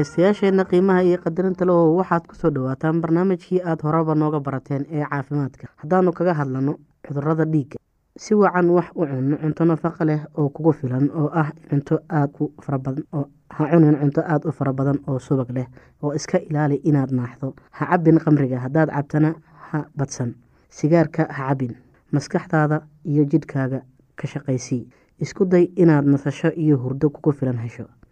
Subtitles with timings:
[0.00, 5.04] dhageystayaasheenna qiimaha iyo qadarinta lehow waxaad ku soo dhawaataan barnaamijkii aada horeba nooga barateen ee
[5.04, 5.68] caafimaadka.
[5.76, 7.76] Haddaanu kaga hadlano cudurrada dhiigga
[8.16, 12.30] si wacan wax u cunno cunto nafaqa leh oo kugu filan oo ah cunto aad
[12.40, 15.66] u farabadan oo ha cunin cunto aada u fara badan oo subag leh
[16.02, 17.54] oo iska ilaali inaad naaxdo.
[17.70, 19.34] Ha cabin qamriga haddaad cabtana
[19.70, 20.34] ha badsan.
[20.70, 21.76] Sigaarka ha cabin
[22.12, 23.82] maskaxdaada iyo jidhkaaga
[24.16, 24.88] ka shaqaysii.
[25.20, 27.84] Isku day inaad nasasho iyo hurdo kugu filan hesho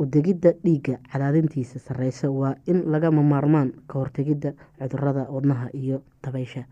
[0.00, 6.64] udegidda dhiigga cadaadintiisa sarreysa waa in lagama maarmaan ka hortegidda cudurrada wadnaha iyo dabeysha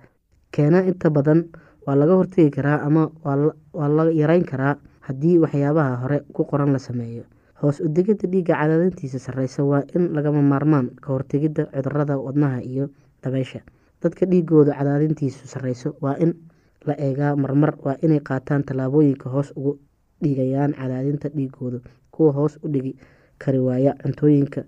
[0.55, 1.41] keena inta badan
[1.87, 4.77] waa laga hortegi karaa ama waa la yareyn karaa
[5.07, 7.25] haddii waxyaabaha hore ku qoran la sameeyo.
[7.63, 12.89] Hoos udegidda dhiigga cadaadintiisa sarreysa waa in lagama maarmaan ka hortegidda cudurrada wadnaha iyo
[13.23, 13.61] dabeysha
[14.03, 16.35] dadka dhiigooda cadaadintiisu sarreyso waa in
[16.87, 19.73] la eegaa marmar waa inay qaataan tallaabooyinka hoos ugu
[20.23, 21.81] dhigayaan cadaadinta dhiigooda
[22.15, 22.95] kuwa hoos u dhigi
[23.43, 24.61] kari waaya cuntooyinka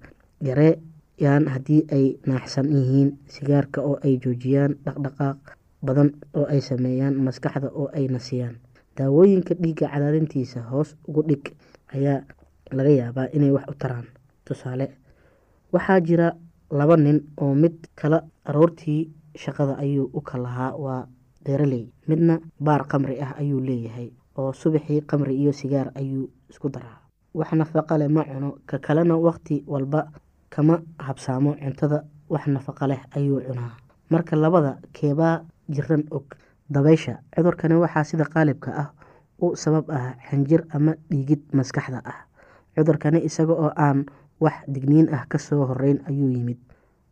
[0.49, 5.39] yareeyaan haddii ay naaxsan yihiin sigaarka oo ay joojiyaan dhaqdhaqaaq
[5.87, 8.57] badan oo ay sameeyaan maskaxda oo ay nasiyaan.
[8.97, 11.45] Daawooyinka dhiigga cadaadintiisa hoos ugu dhig
[11.95, 12.21] ayaa
[12.77, 14.07] laga yaabaa inay wax u taraan.
[14.45, 14.87] Tusaale
[15.73, 16.29] waxaa jira
[16.71, 19.11] laba nin oo mid kala aroortii
[19.43, 21.07] shaqada ayuu u kalahaa waa
[21.45, 21.89] beeraley.
[22.09, 27.00] Midna baar qamri ah ayuu leeyahay oo subaxii qamri iyo sigaar ayuu isku daraa
[27.35, 28.59] wax nafaqa leh ma cuno.
[28.67, 30.11] Ka kalena waqti walba
[30.51, 33.77] kama habsaamo cuntada wax nafaqa leh ayuu cunaa.
[34.11, 36.25] Marka labada keebaa jiran og
[36.71, 38.89] dabeysha cudurkani waxaa sida qaalibka ah
[39.41, 42.27] u sabab ah xinjir ama dhiigid maskaxda ah.
[42.77, 44.07] Cudurkani isaga oo aan
[44.41, 46.59] wax digniin ah ka soo horeyn ayuu yimid.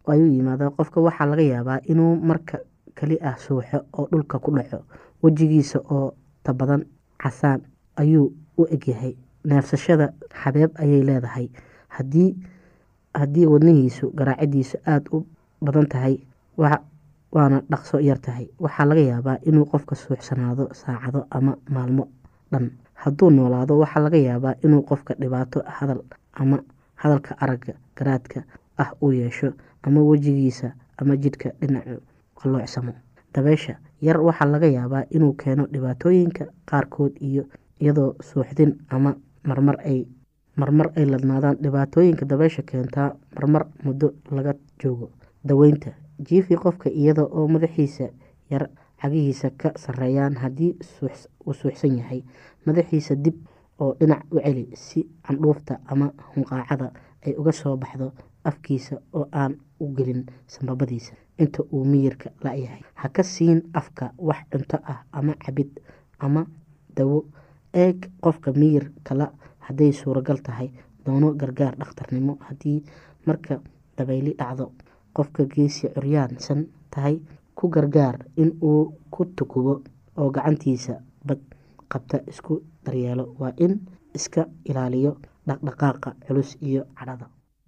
[0.09, 2.59] Ayuu yimaada qofka waxaa laga yaabaa inuu marka
[2.95, 4.83] kali ah suuxo oo dhulka ku dhaco.
[5.23, 6.85] Wejigiisa oo tabadan
[7.19, 7.61] casaan
[7.97, 10.13] ayuu u egyahay neefsashada
[10.43, 11.49] xabeeb ayay leedahay.
[11.89, 12.37] Hadii
[13.15, 15.27] haddii wadnihiisu garaacidiisu aada u
[15.63, 16.19] badan tahay
[16.57, 18.49] waana dhaqso yar tahay.
[18.59, 22.09] Waxaa laga yaabaa inuu qofka suuxsanaado saacado ama maalmo
[22.53, 22.71] dhan.
[22.95, 26.59] Hadduu noolaado waxaa laga yaabaa inuu qofka dhibaato hadal ama
[26.95, 28.43] hadalka aragga garaadka
[28.79, 32.01] ah uu yeesho ama wejigiisa ama jidhka dhinacu
[32.43, 32.93] qaloocsamo
[33.35, 37.45] dabeysha yar waxaa laga yaabaa inuu keeno dhibaatooyinka qaarkood iyo
[37.81, 39.15] iyadoo suuxdin ama
[39.49, 39.99] marmar ay
[40.61, 44.53] marmar ay ladnaadaan dhibaatooyinka dabeysha keentaa marmar muddo laga
[44.83, 45.07] joogo.
[45.49, 45.91] Daweynta
[46.29, 48.07] jiifi qofka iyada oo madaxiisa
[48.51, 48.65] yar
[49.01, 50.73] cagihiisa ka sareeyaan haddii
[51.47, 52.21] uu suuxsan yahay.
[52.67, 53.37] Madaxiisa dib
[53.79, 56.93] oo dhinac u celi si candhuufta ama hunqaacada
[57.27, 58.13] ay uga soo baxdo
[58.45, 61.15] afkiisa oo aan u gelin sambabadiisa.
[61.39, 65.71] Inta uu miyirka la-yahay ha ka siin afka wax cunto ah ama cabid
[66.19, 66.47] ama
[66.97, 67.25] dawo
[67.75, 69.27] eeg qofka miyir kala
[69.67, 70.71] hadday suuragal tahay
[71.05, 72.83] doono gargaar dhakhtarnimo haddii
[73.27, 73.61] marka
[73.97, 74.73] dabayli dhacdo.
[75.17, 77.21] Qofka geesi curyaansan tahay
[77.55, 79.83] ku gargaar in uu ku tukubo
[80.17, 80.95] oo gacantiisa
[81.27, 81.41] bad
[81.89, 83.35] qabta isku daryeelo.
[83.39, 83.81] Waa in
[84.15, 85.17] iska ilaaliyo
[85.49, 87.27] dhaqdhaqaaqa culus iyo cadhada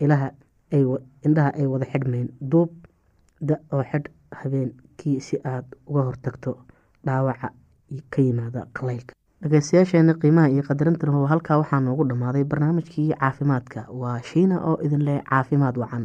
[0.00, 2.70] indhaha ay wada xidhmeen duub
[3.40, 4.08] da oo xidh
[4.40, 6.50] habeenkii si aad uga hortagto
[7.06, 7.48] dhaawaca
[8.12, 13.86] ka yimaada qalaylka dhageystayaasheena qiimaha iyo qadarintan ho halkaa waxaa noogu dhammaaday barnaamijkii caafimaadka.
[14.00, 16.04] Waa shiina oo idin leh caafimaad wacan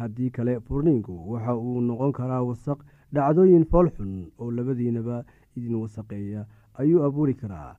[0.00, 2.78] haddii kale furniinku waxa uu noqon karaa wasaq
[3.14, 5.24] dhacdooyin foolxun oo labadiinaba
[5.56, 6.46] idin wasaqeeya
[6.80, 7.76] ayuu abuuri karaa.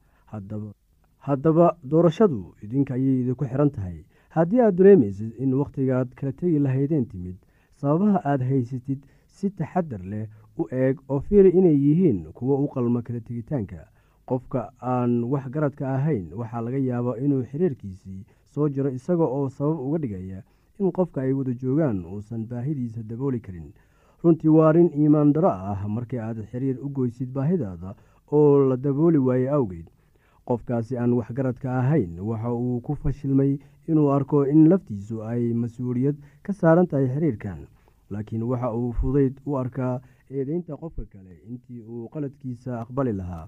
[1.25, 4.05] Haddaba doorashadu idinka ayay idinku xiran tahay.
[4.29, 7.38] Haddii aad dareemaysid in wakhtigaad kala tegi lahaydeen timid
[7.75, 10.27] sababaha aad haysatid si taxadar leh
[10.60, 13.88] u eeg oo fiiri inay yihiin kuwo u qalma kala tegitaanka.
[14.25, 19.79] Qofka aan wax garadka ahayn waxaa laga yaabaa inuu xiriirkiisii soo jiro isaga oo sabab
[19.79, 20.43] uga dhigaya
[20.79, 23.74] in qofka ay wada joogaan uusan baahidiisa dabooli karin.
[24.24, 27.96] Runtii waa arrin iimaan daro ah markii aad xiriir u goysid baahidaada
[28.32, 29.88] oo la dabooli waaye awgeed.
[30.46, 36.53] Qofkaasi aan waxgaradka ahayn waxa uu ku fashilmay inuu arko in laftiisu ay mas'uuliyad ka
[36.53, 37.67] saaran tahay xiriirkan
[38.10, 43.47] laakiin waxa uu fudayd u arkaa eedeynta qofka kale intii uu qaladkiisa aqbali lahaa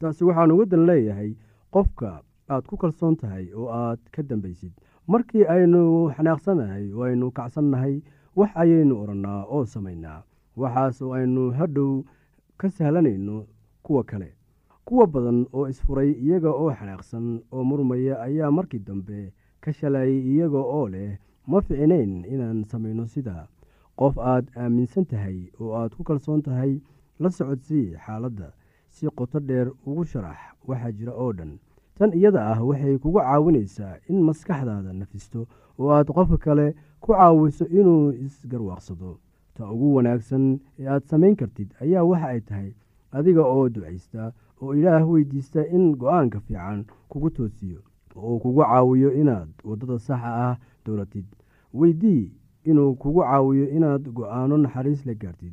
[0.00, 1.30] taasi waxaan uga dan leeyahay
[1.74, 2.10] qofka
[2.52, 4.72] aad ku kalsoon tahay oo aad ka dambaysid.
[5.08, 7.94] Markii aynu xanaaqsanahay oo aynu kacsannahay
[8.36, 10.22] wax ayaynu odhannaa oo samaynaa.
[10.56, 12.02] Waxaas oo aynu hadhow
[12.60, 13.46] ka sahlanayno
[13.82, 14.30] kuwa kale.
[14.84, 20.58] Kuwa badan oo isfuray iyaga oo xanaaqsan oo murmaya ayaa markii dambe ka shalayay iyaga
[20.58, 23.44] oo leh ma ficinayn inaan samayno sidaa.
[23.98, 26.80] Qof aad aaminsan tahay oo aad ku kalsoon tahay
[27.18, 28.52] la socodsii xaaladda
[28.88, 31.58] si qoto dheer ugu sharax waxaa jira oo dhan.
[31.98, 35.46] Tan iyada ah waxay kugu caawinaysaa in maskaxdaada nafisto
[35.78, 39.18] oo aad qofka kale ku caawiso inuu isgarwaaqsado.
[39.54, 42.70] Ta ugu wanaagsan ee aad samayn kartid ayaa waxa ay tahay
[43.12, 47.80] adiga oo ducaysta oo ilaah weydiista in go'aanka fiican kugu toosiyo
[48.16, 51.26] oo uu kugu caawiyo inaad waddada saxa ah dowlatid
[51.74, 52.32] weydii
[52.64, 55.52] inuu kugu caawiyo inaad go'aano naxariis la gaartid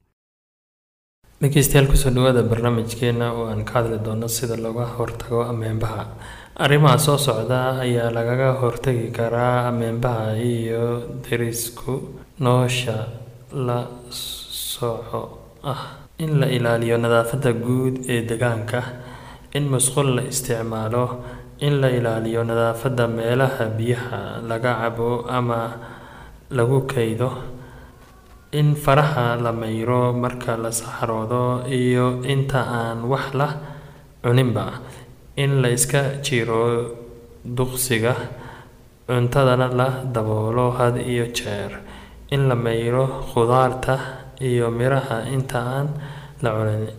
[1.41, 6.03] dhegeystayaal ku soo dhawaada barnaamijkeena oo aan ka hadli doono sida looga hortago ameenbaha.
[6.63, 10.83] Arrimaha soo socda ayaa lagaga hortagi karaa ameenbaha iyo
[11.25, 11.93] derisku
[12.39, 12.97] noosha
[13.67, 15.21] la soco
[15.63, 15.97] ah.
[16.21, 18.81] In la ilaaliyo nadaafadda guud ee deegaanka
[19.57, 21.05] in musqul la isticmaalo
[21.65, 25.59] in la ilaaliyo nadaafadda meelaha biyaha laga cabo ama
[26.51, 27.29] lagu kaydo
[28.59, 33.47] in faraha la mayro marka la saxaroodo iyo inta aan wax la
[34.23, 34.65] cuninba.
[35.37, 36.61] In la iska jiro
[37.45, 38.13] duqsiga
[39.07, 41.71] cuntadana la daboolo had iyo jeer.
[42.31, 43.95] In la mayro khudaarta
[44.41, 45.87] iyo miraha inta aan
[46.43, 46.89] la cunin.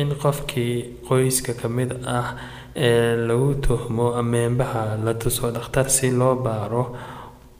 [0.00, 2.36] In qofkii qoyska ka mid ah
[2.76, 6.84] ee lagu tuhmo ameenbaha la tuso dhakhtar si loo baaro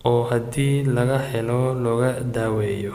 [0.04, 2.92] oo haddii laga helo looga daaweeyo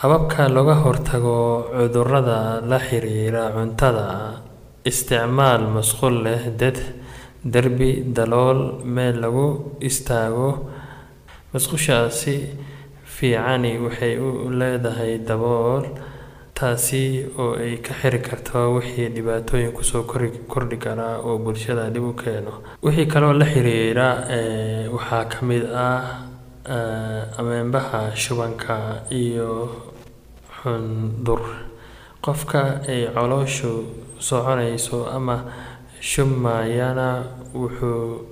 [0.00, 4.42] hababka looga hortago cudurrada la xiriira cuntada
[4.84, 6.78] isticmaal musqul leh dad
[7.44, 9.46] derbi dalool meel lagu
[9.80, 10.50] istaago.
[11.52, 12.36] Musqushaasi
[13.14, 15.84] fiicani waxay u leedahay dabool
[16.54, 17.02] taasi
[17.38, 22.12] oo ay ka xiri karto wixii dhibaatooyin ku soo kordhi karaa oo bulshada dhib u
[22.14, 22.52] keeno.
[22.82, 24.08] Wixii kaloo la xiriira
[24.94, 26.23] waxaa ka mid ah
[26.64, 29.68] ameenbaha shubanka iyo
[30.60, 31.42] xundur
[32.24, 33.72] qofka ay calooshu
[34.18, 35.36] soconayso ama
[36.00, 37.08] shubmayana
[37.52, 38.24] wuxuu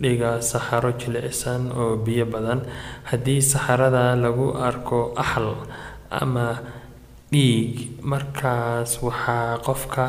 [0.00, 2.62] dhigaa saxaro jilicsan oo biyo badan.
[3.10, 5.66] Haddii saxarada lagu arko axal
[6.10, 6.62] ama
[7.32, 10.06] dhiig markaas waxaa qofka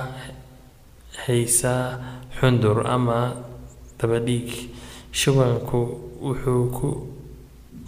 [1.26, 1.98] haysaa
[2.38, 3.20] xundur ama
[4.00, 4.70] dabadhiig.
[5.12, 5.82] Shubanku
[6.24, 6.90] wuxuu ku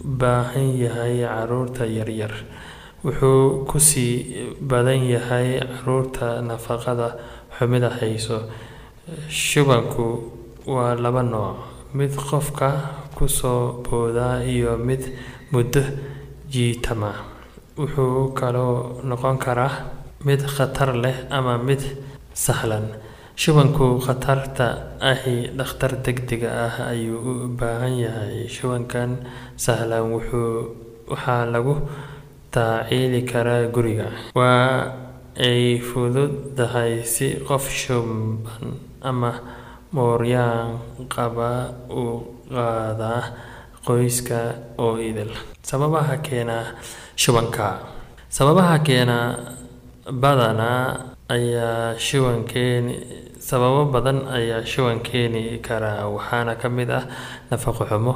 [0.02, 2.32] baahan yahay carruurta yaryar.
[3.04, 7.16] Wuxuu ku sii badan yahay carruurta nafaqada
[7.58, 8.48] xumida hayso.
[9.28, 10.06] Shubanku
[10.66, 11.56] waa laba nooc
[11.94, 12.70] mid qofka
[13.14, 15.02] ku soo booda iyo mid
[15.52, 15.82] muddo
[16.50, 17.12] jiitama.
[17.76, 19.72] Wuxuu kaloo noqon karaa
[20.24, 21.80] mid khatar leh ama mid
[22.32, 22.86] sahlan
[23.36, 24.68] shubanku khatarta
[25.10, 28.46] ahi dhakhtar degdega ah ayuu u baahan yahay.
[28.48, 29.10] Shubankan
[29.56, 31.74] sahlan waxaa lagu
[32.54, 34.08] taaciili karaa guriga.
[34.34, 34.94] Waa
[35.36, 38.38] ay fududahay si qof shuban
[39.02, 39.32] ama
[39.92, 40.78] mooryaan
[41.10, 43.22] qaba u qaadaa
[43.86, 44.40] qoyska
[44.78, 45.30] oo idil.
[45.62, 46.78] Sababaha keena
[47.18, 47.82] shubanka.
[48.30, 49.18] Sababaha keena
[50.22, 52.94] badanaa ayaa shuban keeni
[53.46, 57.04] sababo badan ayaa shuban keeni karaa waxaana ka mid ah
[57.50, 58.14] nafaqo xumo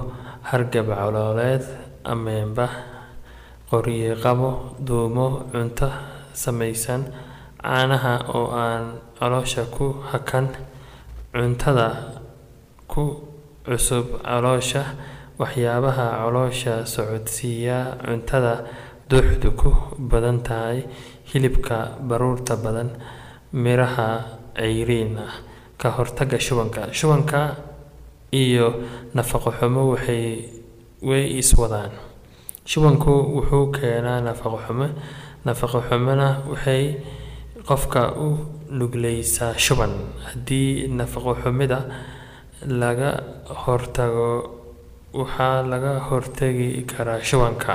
[0.48, 1.64] hargab colooleed
[2.12, 2.66] ameenba
[3.70, 4.50] qoryiqabo
[4.86, 5.88] duumo cunto
[6.42, 7.02] samaysan
[7.62, 8.84] caanaha oo aan
[9.18, 10.46] caloosha ku hakan
[11.34, 11.88] cuntada
[12.92, 13.02] ku
[13.66, 14.82] cusub caloosha
[15.40, 18.54] waxyaabaha caloosha socodsiiya cuntada
[19.10, 19.68] duuxdu ku
[20.10, 20.78] badan tahay
[21.30, 22.88] hilibka baruurta badan
[23.52, 24.08] miraha
[24.58, 25.34] ceyriin ah
[25.80, 26.80] ka hortagga shubanka.
[26.98, 27.40] Shubanka
[28.32, 28.66] iyo
[29.14, 30.24] nafaqo xumo waxay
[31.08, 31.92] way iswadaan
[32.70, 34.86] shubanku wuxuu keenaa nafaqo xumo
[35.46, 36.84] nafaqo xumona waxay
[37.68, 38.28] qofka u
[38.78, 39.92] nugleysaa shuban.
[40.26, 41.78] Haddii nafaqo xumida
[42.80, 43.10] laga
[43.62, 44.30] hortago
[45.20, 47.74] waxaa laga hortagi karaa shubanka